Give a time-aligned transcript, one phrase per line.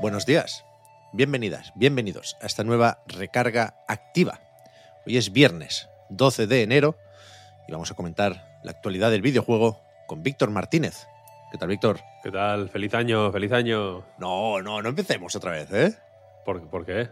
[0.00, 0.64] Buenos días,
[1.12, 4.40] bienvenidas, bienvenidos a esta nueva recarga activa.
[5.06, 6.96] Hoy es viernes 12 de enero
[7.68, 11.06] y vamos a comentar la actualidad del videojuego con Víctor Martínez.
[11.52, 12.00] ¿Qué tal, Víctor?
[12.22, 12.68] ¿Qué tal?
[12.68, 14.04] Feliz año, feliz año.
[14.18, 15.94] No, no, no empecemos otra vez, ¿eh?
[16.44, 17.08] ¿Por, por qué?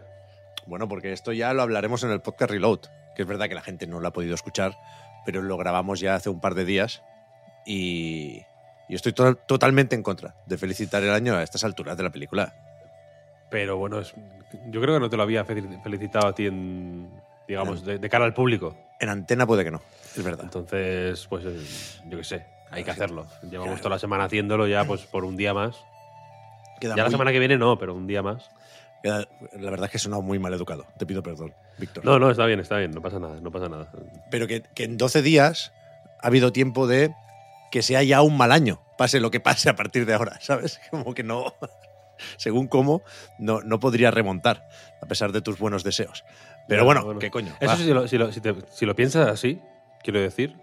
[0.65, 2.79] Bueno, porque esto ya lo hablaremos en el podcast Reload,
[3.15, 4.77] que es verdad que la gente no lo ha podido escuchar,
[5.25, 7.01] pero lo grabamos ya hace un par de días
[7.65, 8.41] y,
[8.87, 12.11] y estoy to- totalmente en contra de felicitar el año a estas alturas de la
[12.11, 12.53] película.
[13.49, 14.13] Pero bueno, es-
[14.69, 17.09] yo creo que no te lo había fel- felicitado a ti en,
[17.47, 18.75] digamos, de, de cara al público.
[18.99, 19.81] En antena puede que no,
[20.15, 20.43] es verdad.
[20.45, 23.25] Entonces, pues eh, yo qué sé, hay que hacerlo.
[23.49, 25.75] Llevamos toda la semana haciéndolo ya pues por un día más.
[26.79, 28.49] Queda Ya la muy- semana que viene no, pero un día más.
[29.03, 30.85] queda- la verdad es que he sonado muy mal educado.
[30.97, 32.03] Te pido perdón, Víctor.
[32.05, 33.87] No, no, está bien, está bien, no pasa nada, no pasa nada.
[34.29, 35.71] pero que, que en 12 días
[36.21, 37.13] ha habido tiempo de
[37.71, 40.79] que sea ya un mal año, pase lo que pase a partir de ahora, ¿sabes?
[40.91, 41.53] Como que no,
[42.37, 43.01] según cómo,
[43.37, 44.67] no, no podría remontar,
[45.01, 46.23] a pesar de tus buenos deseos.
[46.67, 47.19] Pero bueno, bueno.
[47.19, 47.55] ¿qué coño?
[47.59, 49.59] Eso si lo, si lo- si te- si lo piensas así,
[50.03, 50.55] quiero decir,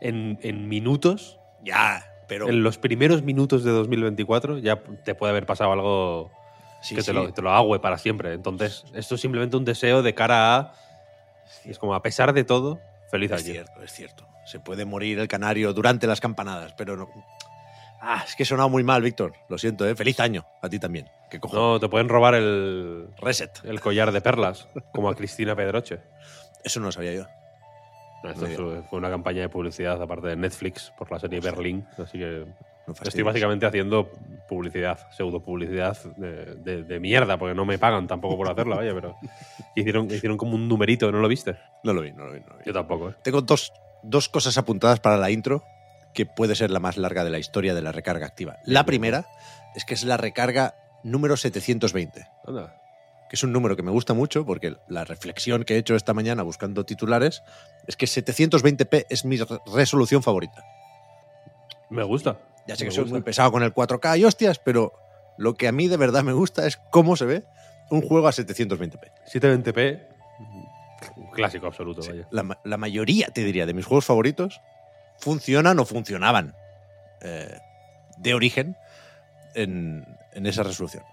[0.00, 2.48] en, en minutos, Ya, pero...
[2.48, 6.30] en los primeros minutos de 2024, ya te puede haber pasado algo
[6.82, 8.32] sí, que sí, te, lo, te lo agüe para siempre.
[8.32, 10.72] Entonces, esto es simplemente un deseo de cara a.
[11.64, 12.80] Es como, a pesar de todo,
[13.10, 13.52] feliz es año.
[13.52, 14.26] cierto, es cierto.
[14.46, 17.08] Se puede morir el canario durante las campanadas, pero no...
[18.08, 19.32] Ah, es que he sonado muy mal, Víctor.
[19.48, 19.96] Lo siento, ¿eh?
[19.96, 21.08] Feliz año a ti también.
[21.52, 23.50] No, te pueden robar el, Reset.
[23.64, 25.98] el collar de perlas, como a Cristina Pedroche.
[26.62, 27.26] Eso no lo sabía yo.
[28.22, 31.84] No, esto fue una campaña de publicidad aparte de Netflix por la serie Berlín.
[31.98, 32.46] Así que
[32.86, 34.10] No estoy básicamente haciendo
[34.48, 38.94] publicidad, pseudo publicidad de, de- de mierda, porque no me pagan tampoco por hacerla, vaya,
[38.94, 39.16] pero
[39.74, 41.56] hicieron, hicieron como un numerito, ¿no lo viste?
[41.82, 42.40] No lo vi, no lo vi.
[42.40, 42.62] No lo vi.
[42.66, 43.14] Yo tampoco, ¿eh?
[43.22, 43.72] Tengo dos,
[44.04, 45.64] dos cosas apuntadas para la intro
[46.16, 48.56] que puede ser la más larga de la historia de la recarga activa.
[48.64, 49.26] La primera
[49.76, 52.74] es que es la recarga número 720, Anda.
[53.30, 56.14] que es un número que me gusta mucho porque la reflexión que he hecho esta
[56.14, 57.42] mañana buscando titulares
[57.86, 60.64] es que 720p es mi re- resolución favorita.
[61.90, 62.38] Me gusta.
[62.66, 63.14] Ya sé Me que soy gusta.
[63.14, 64.92] muy pesado con el 4K y hostias, pero
[65.38, 67.44] lo que a mí de verdad me gusta es cómo se ve
[67.90, 68.98] un juego a 720p.
[69.32, 70.06] 720p,
[71.16, 72.26] un clásico absoluto, Sí, vaya.
[72.30, 74.60] la, ma- la mayoría, te diría, de mis juegos favoritos
[75.18, 76.54] funcionan o funcionaban
[77.22, 77.58] eh,
[78.18, 78.76] de origen
[79.54, 81.04] en, en esa resolución.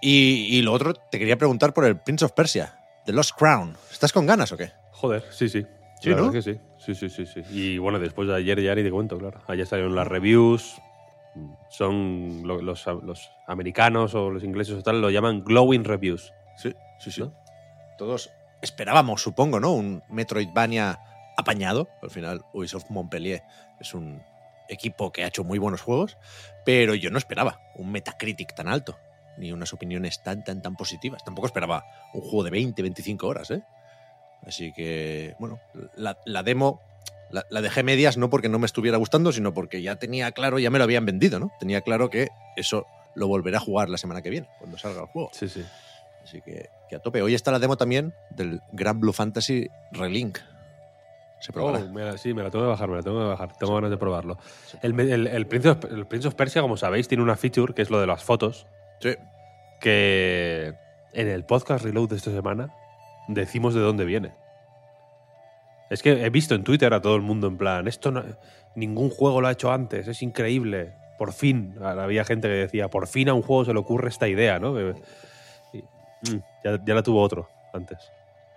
[0.00, 2.74] Y, y lo otro, te quería preguntar por el Prince of Persia,
[3.06, 3.76] The Lost Crown.
[3.90, 4.72] ¿Estás con ganas o qué?
[4.92, 5.64] Joder, sí, sí.
[6.00, 6.22] Sí, La ¿no?
[6.22, 6.60] verdad que sí.
[6.78, 7.42] Sí, sí, sí, sí.
[7.50, 9.40] Y bueno, después de ayer ya ni te cuento, claro.
[9.46, 10.80] Ayer salieron las reviews.
[11.70, 16.32] Son lo- los, los americanos o los ingleses o tal lo llaman glowing reviews.
[16.56, 17.20] Sí, sí, sí.
[17.20, 17.32] ¿No?
[17.96, 18.30] Todos
[18.60, 19.72] esperábamos, supongo, ¿no?
[19.72, 20.98] Un Metroidvania
[21.36, 21.88] apañado.
[22.02, 23.42] Al final, Ubisoft Montpellier
[23.80, 24.22] es un
[24.68, 26.16] equipo que ha hecho muy buenos juegos,
[26.64, 28.98] pero yo no esperaba un Metacritic tan alto,
[29.36, 31.24] ni unas opiniones tan, tan, tan positivas.
[31.24, 31.84] Tampoco esperaba
[32.14, 33.62] un juego de 20, 25 horas, ¿eh?
[34.46, 35.60] Así que, bueno,
[35.94, 36.80] la, la demo
[37.30, 40.58] la, la dejé medias no porque no me estuviera gustando, sino porque ya tenía claro,
[40.58, 41.52] ya me lo habían vendido, ¿no?
[41.58, 45.06] Tenía claro que eso lo volveré a jugar la semana que viene, cuando salga el
[45.06, 45.30] juego.
[45.32, 45.64] Sí, sí.
[46.22, 47.22] Así que, que a tope.
[47.22, 50.38] Hoy está la demo también del Gran Blue Fantasy Relink.
[51.42, 51.80] Se probará.
[51.84, 53.52] Oh, me la- sí, me la tengo que bajar, me la tengo que bajar.
[53.58, 54.38] Tengo ganas de probarlo.
[54.80, 57.82] El, el, el Prince of, el Prince of Persia, como sabéis, tiene una feature que
[57.82, 58.66] es lo de las fotos.
[59.00, 59.16] Sí.
[59.80, 60.74] que
[61.12, 62.72] en el podcast Reload de esta semana
[63.28, 64.32] decimos de dónde viene.
[65.90, 68.22] Es que he visto en Twitter a todo el mundo en plan, esto no-
[68.76, 70.94] ningún juego lo ha hecho antes, es increíble.
[71.18, 74.28] Por fin, había gente que decía, por fin a un juego se le ocurre esta
[74.28, 74.80] idea, ¿no?
[74.80, 74.84] Y,
[75.82, 77.98] mm, ya, ya la tuvo otro antes,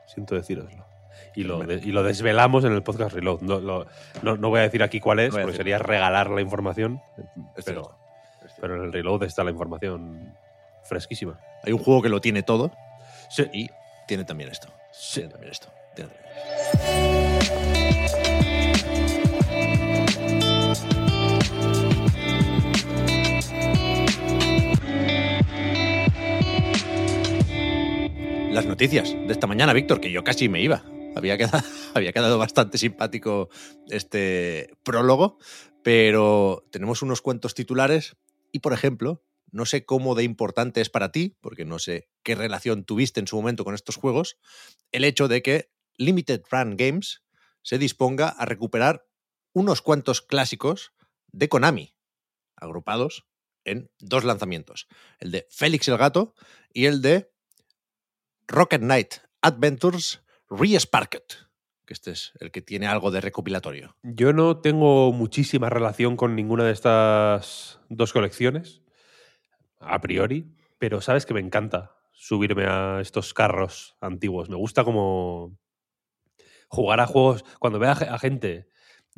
[0.05, 0.85] siento deciroslo.
[1.35, 3.41] Y lo, de- y lo desvelamos en el podcast Reload.
[3.41, 3.85] No, lo-
[4.21, 7.01] no- no voy a decir aquí cuál es, No porque sería regalar la información,
[7.57, 7.83] Es pero,
[8.41, 8.57] cierto.
[8.61, 10.33] pero en el Reload está la información
[10.83, 11.39] fresquísima.
[11.63, 12.71] Hay un juego que lo tiene todo
[13.29, 13.47] Sí.
[13.53, 13.69] y
[14.07, 14.69] tiene también esto.
[14.91, 15.21] Sí.
[15.21, 15.67] Tiene también esto.
[15.95, 17.55] tiene también esto.
[28.51, 30.81] Las noticias de esta mañana, Víctor, que yo casi me iba.
[31.15, 31.63] Había quedado,
[31.93, 33.49] había quedado bastante simpático
[33.89, 35.37] este prólogo,
[35.83, 38.17] pero tenemos unos cuantos titulares
[38.51, 42.35] y, por ejemplo, no sé cómo de importante es para ti, porque no sé qué
[42.35, 44.37] relación tuviste en su momento con estos juegos,
[44.91, 47.23] el hecho de que Limited Run Games
[47.61, 49.07] se disponga a recuperar
[49.53, 50.93] unos cuantos clásicos
[51.31, 51.95] de Konami,
[52.57, 53.25] agrupados
[53.63, 54.87] en dos lanzamientos,
[55.19, 56.35] el de Félix el Gato
[56.73, 57.31] y el de
[58.47, 61.23] Rocket Knight Adventures Re-Sparked,
[61.85, 63.95] que este es el que tiene algo de recopilatorio.
[64.03, 68.81] Yo no tengo muchísima relación con ninguna de estas dos colecciones,
[69.79, 70.47] a priori,
[70.79, 74.49] pero sabes que me encanta subirme a estos carros antiguos.
[74.49, 75.57] Me gusta como
[76.69, 77.43] jugar a juegos.
[77.59, 78.67] Cuando veo a gente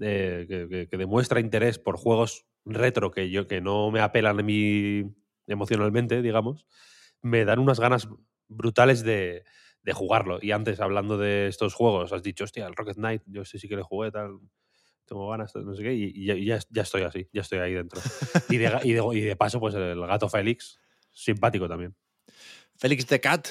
[0.02, 4.40] eh, que, que- que demuestra interés por juegos retro que yo que no me apelan
[4.40, 5.04] a mí
[5.48, 6.68] emocionalmente, digamos,
[7.22, 8.10] me dan unas ganas
[8.50, 9.44] brutales de,
[9.88, 10.38] de jugarlo.
[10.42, 13.70] Y antes, hablando de estos juegos, has dicho, hostia, el Rocket Knight, yo sí sí
[13.70, 14.38] que le jugué, tal,
[15.06, 16.36] tengo ganas, no sé qué, y, ya,
[16.70, 18.02] ya- estoy así, ya estoy ahí dentro.
[18.50, 20.78] Y de, y de- paso, pues el gato Félix,
[21.14, 21.96] simpático también.
[22.76, 23.48] Félix the Cat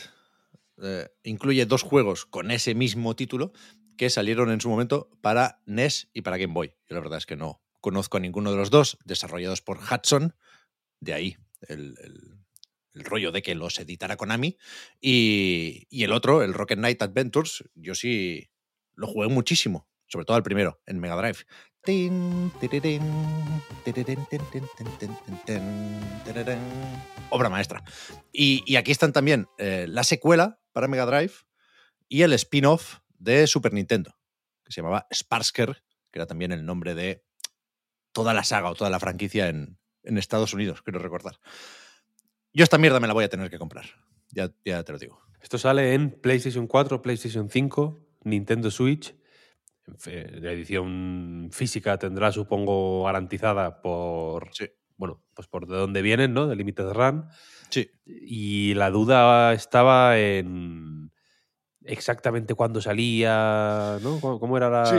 [0.82, 3.52] eh, incluye dos juegos con ese mismo título
[3.96, 6.74] que salieron en su momento para NES y para Game Boy.
[6.86, 10.34] Yo la verdad es que no conozco a ninguno de los dos, desarrollados por Hudson,
[11.00, 11.36] de ahí
[11.66, 11.94] el-
[12.96, 14.56] el rollo de que los editara Konami.
[15.00, 18.50] Y, y el otro, el Rocket Knight Adventures, yo sí
[18.94, 21.44] lo jugué muchísimo, sobre todo el primero, en Mega Drive.
[27.30, 27.84] Obra maestra.
[28.32, 31.34] Y, y aquí están también eh, la secuela para Mega Drive
[32.08, 34.18] y el spin-off de Super Nintendo,
[34.64, 37.24] que se llamaba Sparsker, que era también el nombre de
[38.12, 41.38] toda la saga o toda la franquicia en, en Estados Unidos, quiero recordar.
[42.56, 43.84] Yo esta mierda me la voy a tener que comprar,
[44.30, 45.20] ya, ya te lo digo.
[45.42, 49.14] Esto sale en PlayStation 4, PlayStation 5, Nintendo Switch.
[50.06, 54.48] La edición física tendrá, supongo, garantizada por.
[54.54, 54.70] Sí.
[54.96, 56.46] Bueno, pues por de dónde vienen, ¿no?
[56.46, 57.26] De Limited Run.
[57.68, 61.12] Sí, Y la duda estaba en
[61.84, 64.18] exactamente cuándo salía, ¿no?
[64.20, 64.96] ¿Cómo, cómo era la- Sí.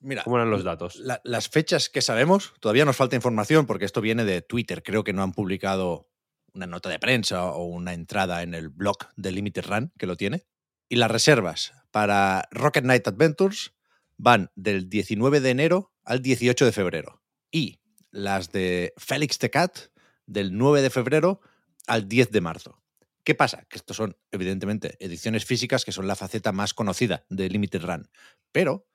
[0.00, 0.22] mira.
[0.22, 0.96] cómo eran los datos?
[0.96, 4.82] la- las fechas que sabemos, todavía nos falta información porque esto viene de Twitter.
[4.82, 6.09] Creo que no han publicado
[6.54, 10.16] una nota de prensa o una entrada en el blog de Limited Run que lo
[10.16, 10.44] tiene.
[10.88, 13.72] Y las reservas para Rocket Knight Adventures
[14.16, 17.22] van del 19 de enero al 18 de febrero.
[17.50, 17.80] Y
[18.10, 19.78] las de Félix the Cat
[20.26, 21.40] del 9 de febrero
[21.86, 22.82] al 10 de marzo.
[23.24, 23.64] ¿Qué pasa?
[23.68, 28.10] Que estos son, evidentemente, ediciones físicas que son la faceta más conocida de Limited Run.
[28.52, 28.88] Pero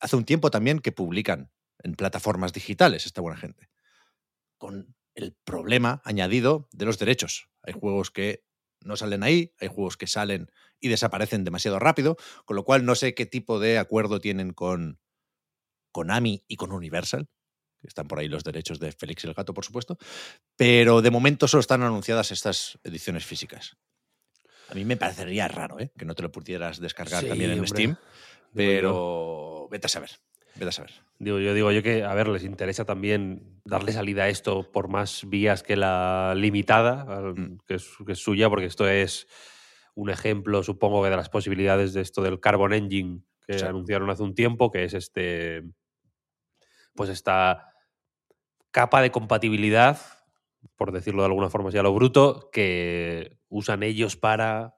[0.00, 1.50] hace un tiempo también que publican
[1.82, 3.70] en plataformas digitales esta buena gente.
[4.58, 7.48] Con el problema añadido de los derechos.
[7.62, 8.44] Hay juegos que
[8.82, 10.50] no salen ahí, hay juegos que salen
[10.80, 14.98] y desaparecen demasiado rápido, con lo cual no sé qué tipo de acuerdo tienen con
[15.92, 17.28] Konami y con Universal,
[17.80, 19.98] que están por ahí los derechos de Félix el Gato, por supuesto,
[20.56, 23.76] pero de momento solo están anunciadas estas ediciones físicas.
[24.68, 25.90] A mí me parecería raro ¿eh?
[25.98, 27.68] que no te lo pudieras descargar Sí, también en hombre.
[27.68, 27.96] Steam,
[28.54, 30.10] pero vete a saber,
[30.54, 30.90] vete a saber.
[31.18, 34.88] Digo, yo digo yo que, a ver, les interesa también darle salida a esto por
[34.88, 37.04] más vías que la limitada,
[37.34, 37.58] Mm.
[37.66, 39.26] que, es, que es suya, porque esto es
[39.94, 43.64] un ejemplo, supongo, que de las posibilidades de esto del Carbon Engine que Sí.
[43.64, 45.62] anunciaron hace un tiempo, que es este.
[46.94, 47.66] Pues esta
[48.70, 49.98] capa de compatibilidad,
[50.76, 54.74] por decirlo de alguna forma así a lo bruto, que usan ellos para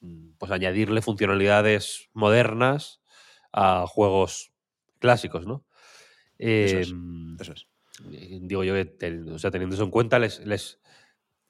[0.00, 3.00] mm, pues añadirle funcionalidades modernas
[3.52, 4.52] a juegos
[5.04, 5.66] clásicos, ¿no?
[6.38, 7.66] Eso es, Em, Eso es.
[8.10, 10.80] eh, digo yo que ten- o sea, teniendo eso en cuenta, les, les,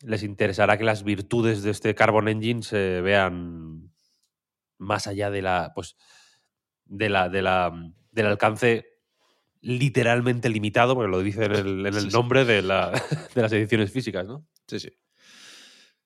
[0.00, 3.92] les interesará que las virtudes de este Carbon Engine se vean
[4.78, 5.70] más allá de la.
[5.72, 5.96] Pues.
[6.86, 7.72] De la, de la,
[8.10, 8.84] del alcance
[9.62, 12.90] literalmente limitado, porque lo dice en el, en nombre de, la,
[13.34, 14.46] de las ediciones físicas, ¿no?
[14.66, 14.90] Sí, sí.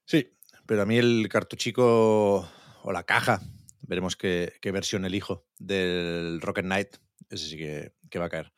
[0.04, 0.36] Sí,
[0.66, 2.48] pero a mí el cartuchico
[2.84, 3.40] o la caja,
[3.82, 6.96] veremos qué, qué versión elijo del Rocket Knight,
[7.30, 8.52] ese sí que, que va a caer.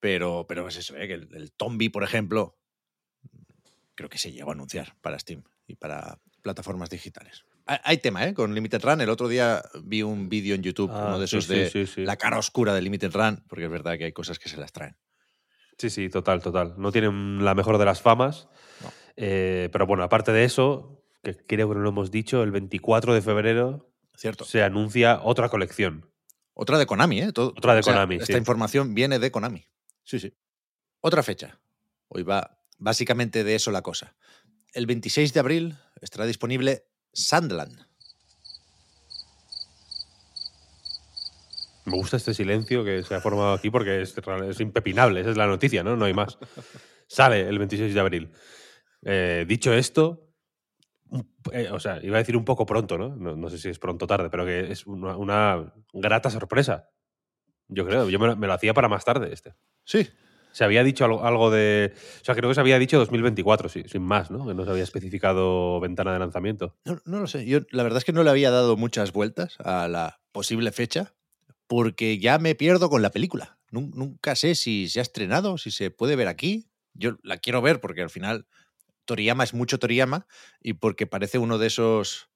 [0.00, 1.08] Pero, pero es eso, ¿eh?
[1.08, 2.58] que el, el Tombi, por ejemplo,
[3.94, 7.44] creo que se llegó a anunciar para Steam y para plataformas digitales.
[7.66, 8.32] Hay, tema, ¿eh?
[8.32, 9.02] Con Limited Run.
[9.02, 11.70] El otro día vi un vídeo en YouTube, Ah, uno de sí, esos sí, de
[11.70, 12.04] sí, sí.
[12.04, 14.72] la cara oscura de Limited Run, porque es verdad que hay cosas que se las
[14.72, 14.96] traen.
[15.76, 16.74] Sí, sí, total, total.
[16.78, 18.48] No tienen la mejor de las famas.
[18.82, 18.90] No.
[19.16, 23.12] Eh, pero bueno, aparte de eso, que creo que no lo hemos dicho, el 24
[23.12, 24.44] de febrero ¿Cierto?
[24.46, 26.07] se anuncia otra colección.
[26.60, 27.32] Otra de Konami, ¿eh?
[27.32, 28.32] Todo- Otra de o sea, Konami, Esta sí.
[28.38, 29.64] información viene de Konami.
[30.02, 30.34] Sí, sí.
[31.00, 31.60] Otra fecha.
[32.08, 34.16] Hoy va básicamente de eso la cosa.
[34.72, 37.86] El 26 de abril estará disponible Sandland.
[41.84, 44.14] Me gusta este silencio que se ha formado aquí porque es,
[44.50, 45.94] es impepinable, esa es la noticia, ¿no?
[45.96, 46.38] No hay más.
[47.06, 48.32] Sale el 26 de abril.
[49.04, 50.27] Eh, dicho esto,
[51.52, 53.16] eh, o sea, iba a decir un poco pronto, ¿no?
[53.16, 53.50] ¿no?
[53.50, 56.90] sé si es pronto o tarde, pero que es una, una grata sorpresa.
[57.68, 59.54] Yo creo, yo me lo, me lo, hacía para más tarde este.
[59.84, 60.08] Sí.
[60.52, 61.92] Se había dicho algo, algo, de...
[62.20, 64.46] O sea, creo que se había dicho 2024, sí, sin más, ¿no?
[64.46, 66.76] Que no se había especificado ventana de lanzamiento.
[66.84, 67.44] No, no lo sé.
[67.44, 71.14] Yo la verdad es que no le había dado muchas vueltas a la posible fecha
[71.66, 73.58] porque ya me pierdo con la película.
[73.70, 76.70] Nunca sé si se ha estrenado, si se puede ver aquí.
[76.94, 78.46] Yo la quiero ver porque al final
[79.08, 80.26] Toriyama es mucho Toriyama
[80.60, 82.28] y porque parece uno de esos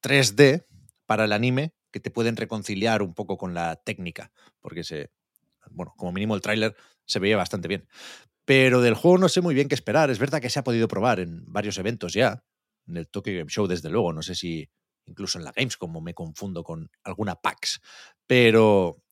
[0.00, 0.64] 3D
[1.06, 5.10] para el anime que te pueden reconciliar un poco con la técnica, porque se,
[5.70, 7.88] bueno, como mínimo el tráiler se veía bastante bien.
[8.44, 10.08] Pero del juego no sé muy bien qué esperar.
[10.10, 12.44] Es verdad que se ha podido probar en varios eventos ya,
[12.86, 14.70] en el Tokyo Game Show desde luego, no sé si
[15.06, 17.80] incluso en la Games, como me confundo con alguna PAX,
[18.26, 19.02] pero,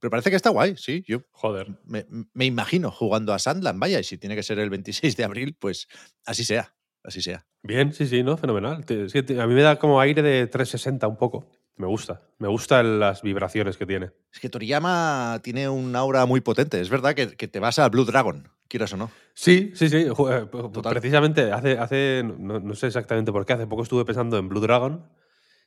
[0.00, 1.04] pero parece que está guay, sí.
[1.06, 1.78] Yo Joder.
[1.84, 5.24] Me, me, imagino jugando a Sandland, vaya, y si tiene que ser el 26 de
[5.24, 5.88] abril, pues
[6.24, 7.46] así sea, así sea.
[7.62, 8.36] Bien, sí, sí, ¿no?
[8.36, 8.84] Fenomenal.
[8.84, 11.46] A mí me da como aire de 360 un poco.
[11.76, 12.22] Me gusta.
[12.38, 14.10] Me gustan las vibraciones que tiene.
[14.32, 16.80] Es que Toriyama tiene un aura muy potente.
[16.80, 19.10] Es verdad que, que te vas a Blue Dragon, quieras o no.
[19.34, 20.06] Sí, sí, sí.
[20.06, 20.92] Total.
[20.92, 24.60] Precisamente, hace, hace no, no, sé exactamente por qué, hace poco estuve pensando en Blue
[24.60, 25.08] Dragon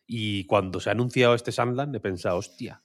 [0.06, 2.84] y cuando se ha anunciado este Sandland he pensado, hostia,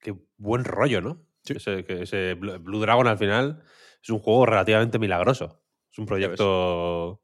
[0.00, 1.26] qué buen rollo, ¿no?
[1.44, 1.54] Sí.
[1.56, 3.62] Ese, que ese Blue Dragon al final
[4.02, 5.62] es un juego relativamente milagroso.
[5.90, 7.22] Es un proyecto,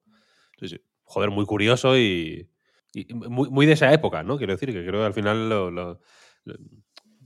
[0.59, 0.81] sí, sí.
[1.03, 2.51] joder, muy curioso y,
[2.93, 4.39] y muy, muy, de esa época, ¿no?
[4.39, 6.01] Quiero decir que creo que al final lo, lo,
[6.45, 6.57] lo,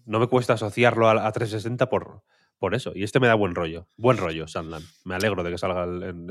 [0.04, 2.24] no me cuesta asociarlo a, a 360 por,
[2.58, 2.92] por eso.
[2.94, 3.88] Y este me da buen rollo.
[3.96, 4.86] Buen rollo, Sandland.
[5.04, 6.30] Me alegro de que salga el, el,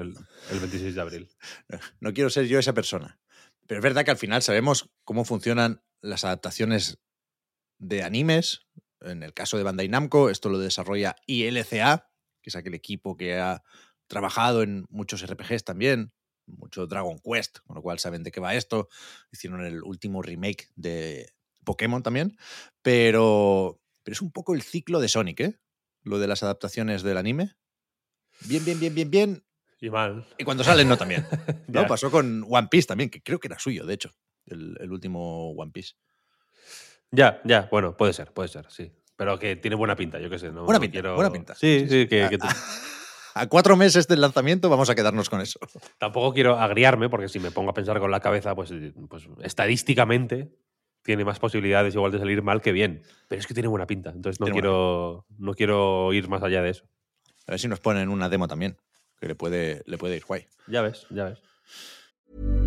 [0.52, 1.30] el 26 de abril.
[2.00, 3.20] No quiero ser yo esa persona.
[3.66, 7.00] Pero es verdad que al final sabemos cómo funcionan las adaptaciones
[7.80, 8.68] de animes.
[9.02, 12.10] En el caso de Bandai Namco, esto lo desarrolla ILCA,
[12.42, 13.64] que es aquel equipo que ha
[14.08, 16.14] trabajado en muchos RPGs también,
[16.46, 18.88] mucho Dragon Quest, con lo cual saben de qué va esto.
[19.32, 22.38] Hicieron el último remake de Pokémon también,
[22.82, 25.60] pero, pero es un poco el ciclo de Sonic, ¿eh?
[26.04, 27.56] Lo de las adaptaciones del anime.
[28.46, 29.44] Bien, bien, bien, bien, bien.
[29.82, 30.26] Y mal.
[30.38, 31.28] Y cuando salen, no también.
[31.68, 34.12] no, pasó con One Piece también, que creo que era suyo, de hecho,
[34.46, 35.96] el, el último One Piece.
[37.12, 38.92] Ya, ya, bueno, puede ser, puede ser, sí.
[39.16, 40.52] Pero que tiene buena pinta, yo qué sé.
[40.52, 41.16] No, buena no pinta, quiero...
[41.16, 41.56] buena pinta.
[41.56, 42.50] Sí, sí, sí que, a, que a,
[43.42, 45.60] a, cuatro meses del lanzamiento vamos a quedarnos con eso.
[45.98, 48.72] Tampoco quiero agriarme, porque si me pongo a pensar con la cabeza, pues,
[49.10, 50.52] pues estadísticamente
[51.02, 53.02] tiene más posibilidades igual de salir mal que bien.
[53.28, 56.72] Pero es que tiene buena pinta, entonces no, quiero, no quiero ir más allá de
[56.72, 56.86] eso.
[57.48, 58.78] A ver si nos ponen una demo también,
[59.20, 60.46] que le puede, le puede ir guay.
[60.68, 62.67] Ya ves, ya ves.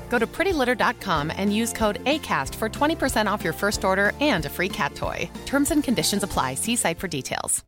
[0.11, 4.49] Go to prettylitter.com and use code ACAST for 20% off your first order and a
[4.49, 5.29] free cat toy.
[5.45, 6.55] Terms and conditions apply.
[6.55, 7.63] See site for details.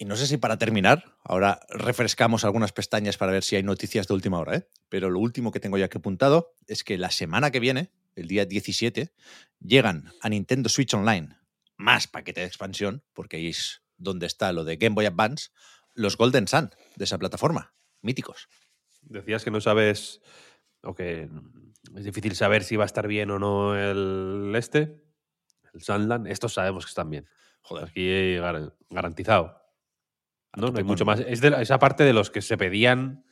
[0.00, 4.06] Y no sé si para terminar, ahora refrescamos algunas pestañas para ver si hay noticias
[4.06, 4.68] de última hora, ¿eh?
[4.88, 8.28] pero lo último que tengo ya que apuntado es que la semana que viene, el
[8.28, 9.12] día 17,
[9.58, 11.36] llegan a Nintendo Switch Online
[11.76, 15.48] más paquete de expansión, porque ahí es donde está lo de Game Boy Advance,
[15.94, 18.48] los Golden Sun de esa plataforma, míticos.
[19.08, 20.20] Decías que no sabes,
[20.82, 21.28] o que
[21.96, 25.02] es difícil saber si va a estar bien o no el este,
[25.72, 26.26] el Sunland.
[26.26, 27.28] Estos sabemos que están bien.
[27.62, 27.84] Joder.
[27.84, 29.62] Aquí gar garantizado.
[30.56, 31.20] No, no hay mucho más.
[31.20, 33.24] Es de la, esa parte de los que se pedían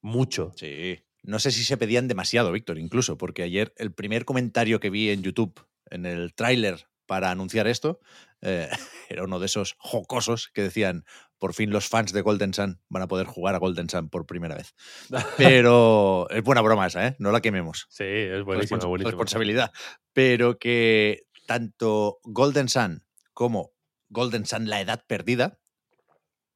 [0.00, 0.52] mucho.
[0.56, 1.00] Sí.
[1.22, 5.10] No sé si se pedían demasiado, Víctor, incluso, porque ayer el primer comentario que vi
[5.10, 7.98] en YouTube, en el tráiler para anunciar esto,
[8.40, 8.68] eh,
[9.08, 11.04] era uno de esos jocosos que decían,
[11.38, 14.26] por fin los fans de Golden Sun van a poder jugar a Golden Sun por
[14.26, 14.76] primera vez.
[15.36, 17.16] Pero es buena broma esa, ¿eh?
[17.18, 17.88] No la quememos.
[17.90, 19.10] Sí, es buenísima, Respons buenísima.
[19.10, 19.72] responsabilidad.
[20.12, 23.72] Pero que tanto Golden Sun como
[24.08, 25.58] Golden Sun La Edad Perdida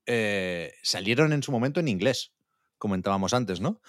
[0.07, 2.33] eh, salieron en su momento en inglés,
[2.79, 3.81] comentábamos antes, ¿no?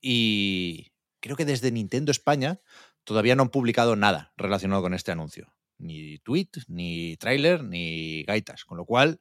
[0.00, 2.62] Y creo que desde Nintendo España
[3.04, 5.55] todavía no han publicado nada relacionado con este anuncio.
[5.78, 8.64] Ni tweet, ni tráiler, ni gaitas.
[8.64, 9.20] Con lo cual,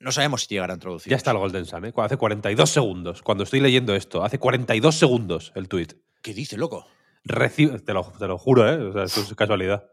[0.00, 1.10] no sabemos si llegará a introducir.
[1.10, 1.92] Ya está el Golden Sun, ¿eh?
[1.96, 3.22] Hace 42 segundos.
[3.22, 5.88] Cuando estoy leyendo esto, hace 42 segundos el tweet.
[6.22, 6.86] ¿Qué dice, loco?
[7.24, 8.76] Recibe, te lo, te lo juro, ¿eh?
[8.76, 9.88] O sea, esto es casualidad.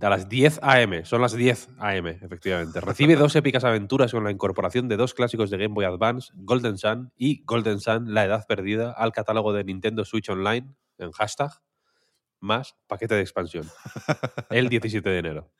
[0.00, 2.80] A las 10 AM, son las 10 AM, efectivamente.
[2.80, 6.76] Recibe dos épicas aventuras con la incorporación de dos clásicos de Game Boy Advance, Golden
[6.76, 11.52] Sun y Golden Sun, La Edad Perdida, al catálogo de Nintendo Switch Online, en hashtag,
[12.44, 13.68] más paquete de expansión.
[14.50, 15.50] El 17 de enero.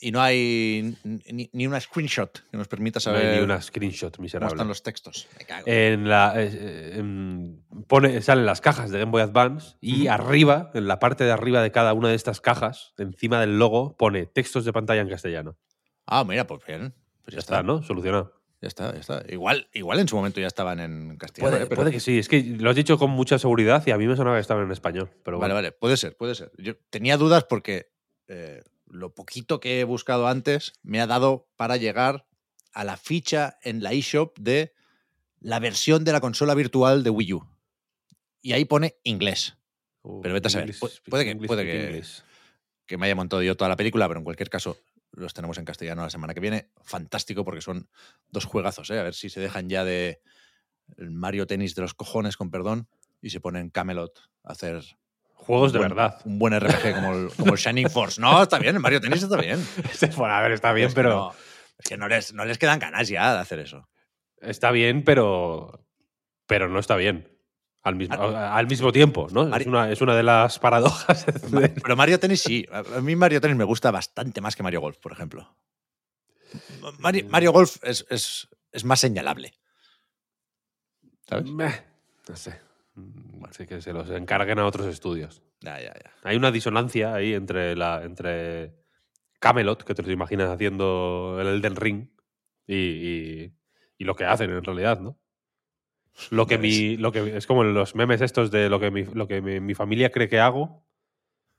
[0.00, 0.96] Y no hay
[1.30, 4.54] ni, ni una screenshot que nos permita No saber hay ni una screenshot cómo miserable.
[4.54, 5.28] están los textos.
[5.38, 5.62] Me cago.
[5.66, 10.72] En la, eh, eh, en- pone, salen las cajas de Game Boy Advance y arriba,
[10.74, 14.26] en la parte de arriba de cada una de estas cajas, encima del logo, pone
[14.26, 15.56] textos de pantalla en castellano.
[16.06, 16.94] Ah, mira, pues bien.
[17.24, 17.84] Pues Ya está, ¿no?
[17.84, 18.41] Solucionado.
[18.62, 19.24] Ya está, ya está.
[19.28, 21.50] Igual, igual en su momento ya estaban en castellano.
[21.50, 21.66] Puede, ¿eh?
[21.68, 24.06] Pero- puede que sí, es que lo has dicho con mucha seguridad y a mí
[24.06, 25.10] me sonaba que estaban en español.
[25.24, 25.54] Pero Vale, bueno.
[25.56, 26.52] vale, puede ser, puede ser.
[26.58, 27.90] Yo tenía dudas porque
[28.28, 32.24] eh, lo poquito que he buscado antes me ha dado para llegar
[32.72, 34.72] a la ficha en la eShop de
[35.40, 37.44] la versión de la consola virtual de Wii U.
[38.42, 39.56] Y ahí pone inglés.
[40.02, 40.68] Uh, pero vete a saber.
[40.70, 42.22] English puede que- puede que- English.
[42.86, 44.76] Que me haya montado yo toda la película, pero en cualquier caso
[45.12, 46.70] los tenemos en castellano la semana que viene.
[46.82, 47.88] Fantástico porque son
[48.30, 48.98] dos juegazos, ¿eh?
[48.98, 50.20] A ver si se dejan ya de
[50.96, 52.88] el Mario Tennis de los cojones, con perdón,
[53.20, 54.82] y se ponen Camelot a hacer
[55.34, 56.20] Juegos de buen- verdad.
[56.24, 58.20] Un buen RPG como el, como el Shining Force.
[58.20, 59.58] No, está bien, el Mario Tennis está bien.
[60.16, 61.08] bueno, a ver, está bien, Es pero.
[61.10, 61.34] no-
[61.78, 63.88] es que no les, no les quedan ganas ya de hacer eso.
[64.40, 65.84] Está bien, pero.
[66.46, 67.31] Pero no está bien.
[67.84, 68.56] Al mismo, Ah.
[68.56, 69.54] al mismo tiempo, ¿no?
[69.56, 71.26] Es una, es una de las paradojas.
[71.50, 72.64] de- Pero Mario Tennis sí.
[72.70, 75.56] A mí Mario Tennis me gusta bastante más que Mario Golf, por ejemplo.
[76.98, 79.52] Mario, Mario Golf es, es- es más señalable.
[81.28, 81.50] ¿Sabes?
[81.50, 81.72] Meh,
[82.28, 82.60] no sé.
[82.94, 85.42] Mm, Así que se los encarguen a otros estudios.
[85.60, 86.12] Ya, ya, ya.
[86.24, 88.74] Hay una disonancia ahí entre la entre
[89.40, 92.08] Camelot, que te lo imaginas haciendo el Elden Ring,
[92.66, 93.54] y, y-
[93.98, 95.18] y lo que hacen en realidad, ¿no?
[96.30, 99.26] Lo que mi, lo que es como los memes estos de lo que mi, lo
[99.26, 100.84] que mi, mi familia cree que hago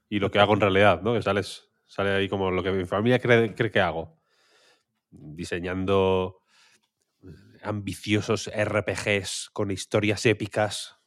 [0.10, 1.13] y lo que hago en realidad, ¿no?
[1.13, 4.20] Que sales, sale ahí como lo que mi familia cree, cree que hago.
[5.10, 6.39] Diseñando
[7.63, 10.98] ambiciosos RPGs con historias épicas,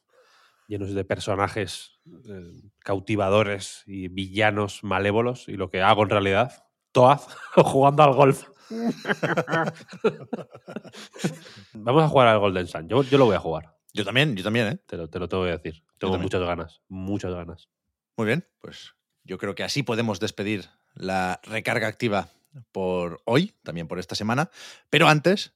[0.67, 7.19] llenos de personajes eh, cautivadores y villanos malévolos, y lo que hago en realidad, Toad,
[7.55, 8.49] jugando al golf.
[11.73, 12.87] Vamos a jugar al Golden Sun.
[12.87, 14.79] Yo, yo lo voy a jugar, Yo también, yo también, ¿eh?
[14.85, 15.83] te lo, te lo tengo que decir.
[15.97, 17.69] Tengo muchas ganas, muchas ganas.
[18.17, 22.29] Muy bien, pues yo creo que así podemos despedir la recarga activa
[22.71, 24.49] por hoy, también por esta semana.
[24.89, 25.53] Pero antes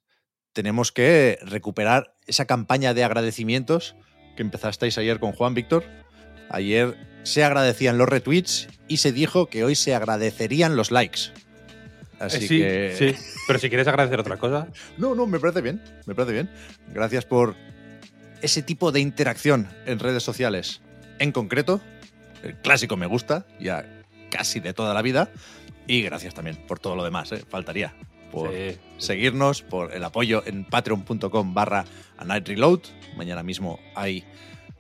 [0.54, 3.96] tenemos que recuperar esa campaña de agradecimientos
[4.36, 5.84] que empezasteis ayer con Juan Víctor.
[6.50, 11.32] Ayer se agradecían los retweets y se dijo que hoy se agradecerían los likes.
[12.22, 13.26] Así Eh, sí, que sí.
[13.48, 16.50] Pero si quieres agradecer otra cosa, no, no, me parece bien, me parece bien.
[16.94, 17.56] Gracias por
[18.42, 20.82] ese tipo de interacción en redes sociales.
[21.20, 21.82] En concreto,
[22.44, 25.30] el clásico me gusta, ya casi de toda la vida.
[25.88, 27.44] Y gracias también por todo lo demás, ¿eh?
[27.50, 27.94] faltaría.
[28.32, 28.78] Por sí.
[28.98, 31.86] seguirnos, por el apoyo en patreon.com barra
[32.18, 32.82] a night reload.
[33.18, 34.24] Mañana mismo hay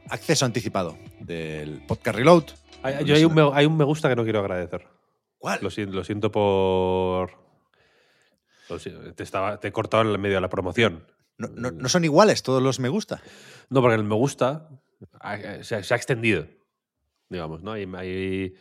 [0.10, 2.44] acceso anticipado del podcast reload.
[2.84, 4.88] Hay, yo hay, un me, hay un me gusta que no quiero agradecer.
[5.42, 5.60] ¿Cuál?
[5.62, 7.32] Lo siento, lo siento por.
[8.70, 8.80] lo
[9.14, 11.06] te, estaba, te he cortado en el medio de la promoción.
[11.38, 13.22] No, no- no son iguales todos los me gusta.
[13.70, 14.70] No, porque el me gusta
[15.20, 16.46] ha- se, ha extendido,
[17.28, 17.72] digamos, ¿no?
[17.72, 18.54] Hay, hay-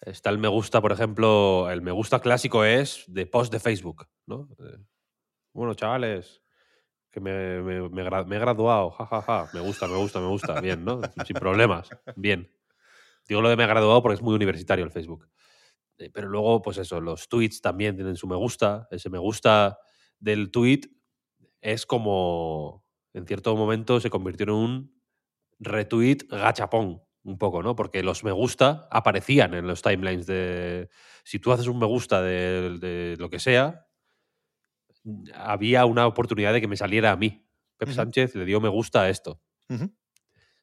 [0.00, 4.06] está el me gusta, por ejemplo, el me gusta clásico es de post de Facebook,
[4.26, 4.48] ¿no?
[4.58, 4.78] Eh,
[5.52, 6.42] Bueno, chavales,
[7.10, 11.00] que me, me- me he graduado, jajaja, me gusta, me gusta, me gusta, bien, ¿no?
[11.26, 12.50] Sin problemas, bien.
[13.28, 15.28] Digo lo de me he graduado porque es muy universitario el Facebook.
[15.98, 18.88] Eh, Pero luego, pues eso, los tweets también tienen su me gusta.
[18.90, 19.78] Ese me gusta
[20.18, 20.82] del tweet
[21.60, 25.02] es como, en cierto momento, se convirtió en un
[25.58, 27.74] retweet gachapón, un poco, ¿no?
[27.76, 30.88] Porque los me gusta aparecían en los timelines de...
[31.24, 33.86] Si tú haces un me gusta de, de lo que sea,
[35.34, 37.46] había una oportunidad de que me saliera a mí.
[37.78, 37.90] Pep.
[37.90, 39.40] Sánchez le dio me gusta a esto.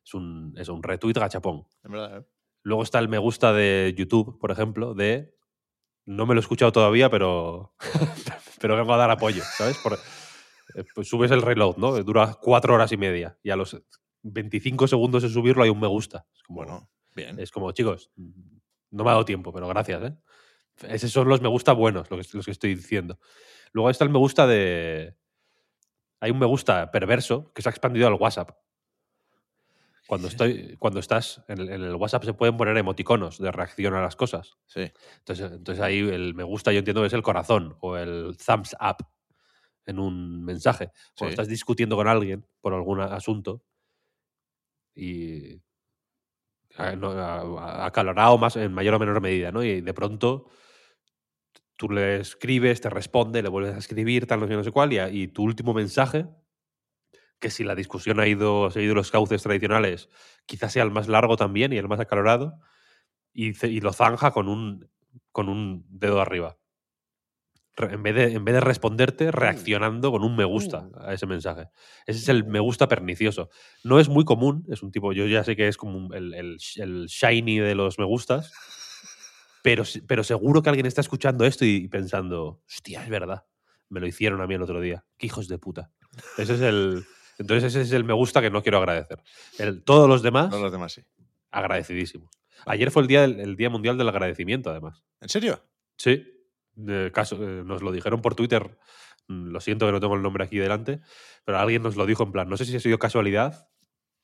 [0.06, 1.66] Es un, es un retweet gachapón.
[1.84, 2.26] en verdad, ¿eh?
[2.64, 5.34] Luego está el me gusta de YouTube, por ejemplo, de.
[6.06, 7.76] No me lo he escuchado todavía, pero.
[8.62, 9.78] pero vengo a dar apoyo, ¿sabes?
[9.80, 9.94] Por-
[10.76, 12.02] eh, pues subes el reload, ¿no?
[12.04, 13.38] Dura cuatro horas y media.
[13.44, 13.80] Y a los
[14.24, 16.26] 25 segundos de subirlo hay un me gusta.
[16.34, 17.40] Es como, Bueno, bien.
[17.40, 20.16] es como chicos, no me ha dado tiempo, pero gracias, ¿eh?
[20.88, 23.20] Esos son los me gusta buenos, los que, los que estoy diciendo.
[23.74, 25.16] Luego está el me gusta de.
[26.20, 28.52] Hay un me gusta perverso que se ha expandido al WhatsApp.
[30.08, 33.94] Cuando, estoy, cuando estás en el, en el WhatsApp se pueden poner emoticonos de reacción
[33.94, 34.58] a las cosas.
[34.66, 34.92] Sí.
[35.20, 38.76] Entonces, entonces ahí el me gusta yo entiendo que es el corazón o el thumbs
[38.82, 39.06] up
[39.86, 40.92] en un mensaje.
[41.18, 41.34] Cuando Sí.
[41.34, 43.64] estás discutiendo con alguien por algún asunto
[44.96, 45.62] y
[46.78, 49.64] acalorado más en mayor o menor medida, ¿no?
[49.64, 50.46] Y de pronto
[51.76, 54.94] tú le escribes, te responde, le vuelves a escribir, tal, no sé, no sé cuál,
[54.94, 56.26] y tu último mensaje,
[57.44, 60.08] que si la discusión ha ido, ha seguido los cauces tradicionales,
[60.46, 62.58] quizás sea el más largo también y el más acalorado,
[63.34, 63.52] y,
[63.82, 64.90] lo zanja con un,
[65.34, 66.58] con un dedo arriba.
[67.76, 71.00] Re- En vez, de, en vez de responderte, reaccionando con un me gusta Uh.
[71.06, 71.68] a ese mensaje.
[72.08, 73.50] Ese es el me gusta pernicioso.
[73.84, 76.34] No es muy común, es un tipo, yo ya sé que es como un- el,
[76.34, 78.54] el sh- el shiny de los me gustas,
[79.64, 83.44] pero, pero seguro que alguien está escuchando esto y pensando, hostia, es verdad,
[83.90, 85.92] me lo hicieron a mí el otro día, qué hijos de puta.
[86.38, 87.04] Ese es el,
[87.40, 89.20] entonces ese es el me gusta que no quiero agradecer.
[89.60, 91.02] El, todos los demás, Todos los demás sí.
[91.52, 92.30] agradecidísimos.
[92.66, 95.04] Ayer fue el día, del- el día mundial del agradecimiento, además.
[95.22, 95.64] ¿En serio?
[95.98, 96.26] Sí,
[97.12, 98.78] caso, eh, nos lo dijeron por Twitter.
[99.28, 101.00] Mm, Lo siento que no tengo el nombre aquí delante,
[101.46, 103.70] pero alguien nos lo dijo en plan, no sé si ha sido casualidad,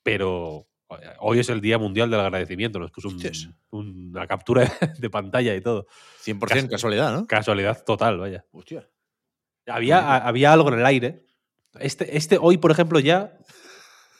[0.03, 2.79] pero eh, hoy es el Día Mundial del Agradecimiento.
[2.79, 3.19] Nos puso un-
[3.71, 4.61] una captura
[4.99, 5.85] de pantalla y todo.
[6.23, 7.27] 100% Casi- casualidad, ¿no?
[7.27, 8.45] Casualidad total, vaya.
[8.51, 8.89] Hostia.
[9.67, 11.25] Había, había algo en el aire.
[11.79, 13.37] Este, este hoy, por ejemplo, ya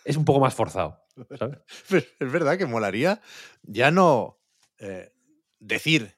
[0.06, 1.04] es un poco más forzado.
[1.90, 3.22] es verdad que molaría
[3.64, 4.40] ya no
[4.78, 5.12] eh,
[5.60, 6.16] decir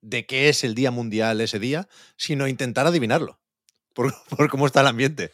[0.00, 3.38] de qué es el Día Mundial ese día, sino intentar adivinarlo.
[3.94, 5.32] Por, por cómo está el ambiente.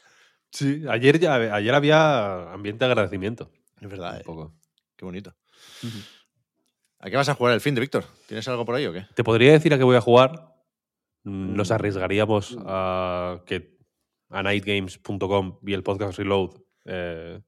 [0.50, 3.50] Sí, ayer, ya, ayer había ambiente de agradecimiento.
[3.80, 4.24] Es verdad, Un eh.
[4.24, 4.54] poco.
[4.96, 5.34] Qué bonito.
[6.98, 8.04] ¿A qué vas a jugar el fin de Víctor?
[8.26, 9.06] ¿Tienes algo por ahí o qué?
[9.14, 10.54] Te podría decir a qué voy a jugar.
[11.24, 11.72] Mm, Nos Mm.
[11.74, 13.75] arriesgaríamos a que
[14.30, 16.50] a nightgames.com y el podcast Reload
[16.84, 17.40] eh,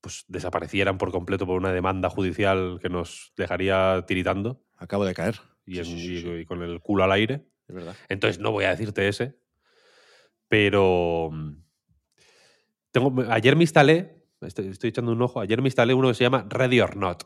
[0.00, 5.36] pues desaparecieran por completo por una demanda judicial que nos dejaría tiritando Acabo de caer.
[5.66, 6.28] y, Sí, en- sí, sí, y- sí.
[6.40, 7.46] y con el culo al aire.
[7.68, 7.94] Es verdad.
[8.08, 9.38] Entonces no voy a decirte ese.
[10.48, 11.52] Pero mm,
[12.90, 16.24] tengo, ayer me instalé, estoy, estoy echando un ojo, ayer me instalé uno que se
[16.24, 17.24] llama Ready or Not.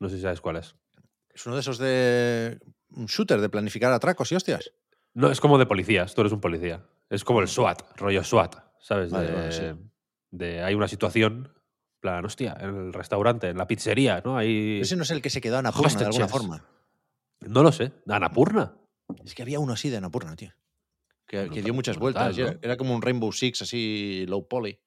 [0.00, 0.74] No sé si sabes cuál es.
[1.32, 2.58] Es uno de esos de
[2.90, 4.72] un shooter, de planificar atracos y hostias.
[5.14, 6.84] No, es como de policías, tú eres un policía.
[7.10, 9.10] Es como el SWAT, rollo SWAT, ¿sabes?
[9.10, 9.64] Vale, de, vale, sí.
[10.30, 14.36] de- hay una situación, en plan, hostia, en el restaurante, en la pizzería, ¿no?
[14.38, 16.64] Hay, Ese no es el que se quedó en Anapurna de alguna forma.
[17.40, 18.76] no lo sé, Anapurna.
[19.24, 20.52] Es que había uno así de Anapurna, tío.
[21.26, 22.38] Que, que dio muchas brutal, vueltas.
[22.38, 22.58] Era, ¿no?
[22.62, 24.80] era como un Rainbow Six así low poly.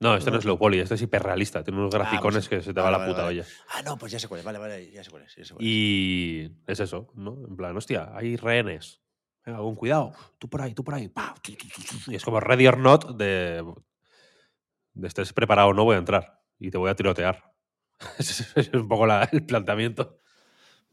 [0.00, 0.38] No, este no No.
[0.40, 3.06] es low poly, este es hiperrealista, tiene unos graficones que se te va vale, la
[3.10, 3.40] puta vale.
[3.40, 3.48] olla.
[3.70, 4.44] Ah, no, pues ya sé cuál es.
[4.44, 5.34] Vale, vale, ya sé cuál es.
[5.36, 5.70] ya sé cuál es.
[5.72, 7.38] Y es eso, ¿no?
[7.48, 9.00] En plan, hostia, hay rehenes.
[9.44, 10.12] Venga, con cuidado.
[10.38, 11.10] Tú por ahí, tú por ahí.
[12.06, 13.62] Y es como ready or not de,
[14.94, 17.52] de estés preparado o no voy a entrar y te voy a tirotear.
[18.18, 20.18] Ese es un poco la- el planteamiento.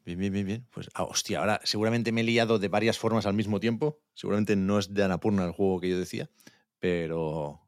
[0.04, 0.68] Bien, bien, bien, bien.
[0.72, 4.02] Pues, ah, hostia, ahora seguramente me he liado de varias formas al mismo tiempo.
[4.16, 6.30] Seguramente no es de Anapurna el juego que yo decía,
[6.80, 7.62] pero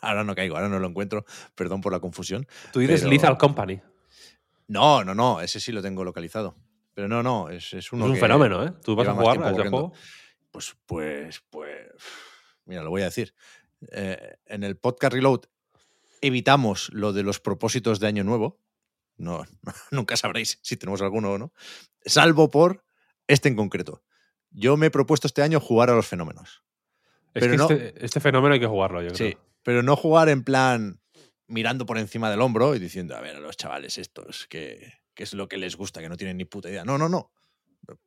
[0.00, 1.24] ahora no caigo, ahora no lo encuentro.
[1.54, 2.46] Perdón por la confusión.
[2.72, 3.80] Tú dices Pero- Lethal Company.
[4.66, 6.54] No, no, no, ese sí lo tengo localizado.
[6.98, 8.72] Pero no, no, es, es Es un que fenómeno, ¿eh?
[8.82, 9.92] Tú vas a jugar a ese juego.
[10.50, 11.86] Pues, pues, pues.
[12.64, 13.34] Mira, lo voy a decir.
[13.92, 15.42] Eh, en el podcast Reload
[16.20, 18.58] evitamos lo de los propósitos de Año Nuevo.
[19.16, 19.44] No,
[19.92, 21.52] nunca sabréis si tenemos alguno o no.
[22.04, 22.84] Salvo por
[23.28, 24.02] este en concreto.
[24.50, 26.64] Yo me he propuesto este año jugar a los fenómenos.
[27.32, 29.30] Es pero que no- este, este fenómeno hay que jugarlo, yo creo.
[29.30, 31.00] Sí, pero no jugar en plan
[31.46, 35.24] mirando por encima del hombro y diciendo, a ver, a los chavales estos, que, que
[35.24, 36.84] es lo que les gusta, que no tienen ni puta idea.
[36.84, 37.32] No, no, no.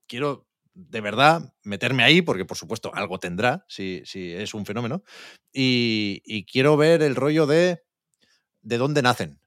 [0.08, 5.04] Quiero de verdad meterme ahí, porque por supuesto algo tendrá, si, si es un fenómeno,
[5.52, 7.84] y, y quiero ver el rollo de
[8.62, 9.42] de dónde nacen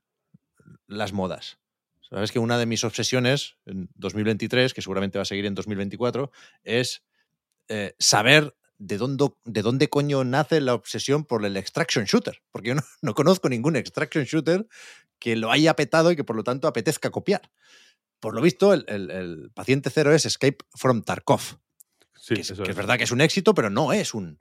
[0.87, 1.59] las modas.
[2.11, 6.31] Sabes que una de mis obsesiones en 2023, que seguramente va a seguir en 2024,
[6.65, 7.03] es
[7.69, 12.43] eh, saber de dónde, de dónde coño nace la obsesión por el extraction shooter.
[12.51, 14.67] Porque yo no, no conozco ningún extraction shooter
[15.19, 17.51] que lo haya petado y que por lo tanto apetezca copiar.
[18.21, 21.41] Por lo visto, el, el- el paciente cero es Escape from Tarkov.
[22.19, 24.41] Sí, que, es, eso que es verdad que es un éxito, pero no es un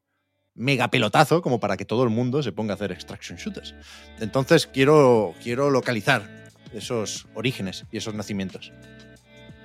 [0.55, 3.73] mega pelotazo como para que todo el mundo se ponga a hacer extraction shooters.
[4.19, 8.71] Entonces quiero, quiero localizar esos orígenes y esos nacimientos.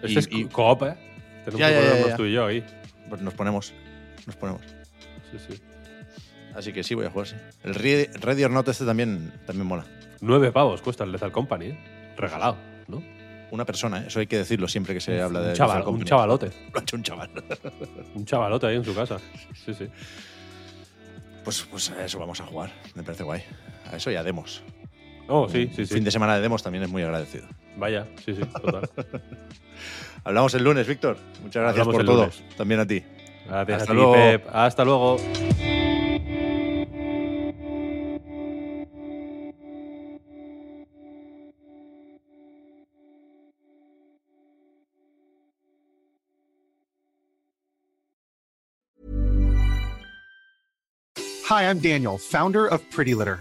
[0.03, 0.97] Este y- es y- coop, ¿eh?
[1.45, 2.65] Tenemos que ponernos tú y yo ahí.
[3.09, 3.73] Pues nos ponemos.
[4.29, 4.61] Nos ponemos.
[5.31, 5.61] Sí, sí.
[6.55, 7.37] Así que sí, voy a jugar, sí.
[7.65, 9.87] El Ready, or Not este también, también mola.
[10.21, 11.79] Nueve pavos cuesta el Lethal Company, ¿eh?
[12.17, 13.03] Regalado, ¿no?
[13.51, 14.05] una persona, ¿eh?
[14.09, 15.49] eso hay que decirlo siempre que se habla de.
[15.49, 16.09] Un, chaval, Lethal un Company.
[16.11, 16.47] chavalote.
[16.75, 17.31] Lo ha hecho un chaval.
[18.15, 19.19] Un chavalote ahí en su casa.
[19.65, 19.89] Sí, sí.
[21.43, 22.71] Pues, pues a eso vamos a jugar.
[22.95, 23.43] Me parece guay.
[23.91, 24.63] A eso y a demos.
[25.29, 25.95] Oh, sí, sí, Un sí.
[25.95, 27.47] Fin de semana de demos también es muy agradecido.
[27.79, 28.91] Vaya, sí, sí, total.
[30.25, 31.17] Hablamos el lunes, Víctor.
[31.43, 32.25] Muchas gracias Hablamos por todo.
[32.25, 32.43] lunes.
[32.59, 33.03] También a ti.
[33.49, 34.13] Gracias Hasta a ti, luego.
[34.13, 34.47] Pep.
[34.53, 35.17] Hasta luego.
[51.49, 53.41] Hi, I'm Daniel, founder of Pretty Litter.